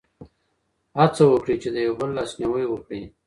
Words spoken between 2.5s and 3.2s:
وکړئ.